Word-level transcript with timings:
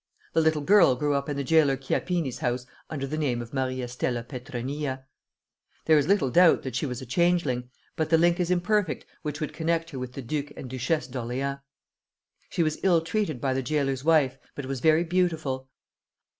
The 0.33 0.41
little 0.41 0.63
girl 0.63 0.95
grew 0.95 1.13
up 1.13 1.29
in 1.29 1.37
the 1.37 1.43
jailer 1.43 1.77
Chiappini's 1.77 2.39
house 2.39 2.65
under 2.89 3.05
the 3.05 3.19
name 3.19 3.39
of 3.39 3.53
Maria 3.53 3.87
Stella 3.87 4.23
Petronilla. 4.23 5.03
There 5.85 5.95
is 5.99 6.07
little 6.07 6.31
doubt 6.31 6.63
that 6.63 6.75
she 6.75 6.87
was 6.87 7.03
a 7.03 7.05
changeling, 7.05 7.69
but 7.95 8.09
the 8.09 8.17
link 8.17 8.39
is 8.39 8.49
imperfect 8.49 9.05
which 9.21 9.39
would 9.39 9.53
connect 9.53 9.91
her 9.91 9.99
with 9.99 10.13
the 10.13 10.23
Duke 10.23 10.53
and 10.57 10.71
Duchess 10.71 11.07
of 11.07 11.15
Orleans. 11.15 11.59
She 12.49 12.63
was 12.63 12.79
ill 12.81 13.01
treated 13.01 13.39
by 13.39 13.53
the 13.53 13.61
jailer's 13.61 14.03
wife, 14.03 14.39
but 14.55 14.65
was 14.65 14.79
very 14.79 15.03
beautiful. 15.03 15.69